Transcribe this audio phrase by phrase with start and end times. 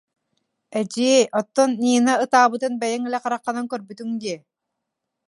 [0.79, 4.37] Эдьиэй, оттон Нина ытаабытын бэйэҥ илэ хараххынан көрбүтүҥ дии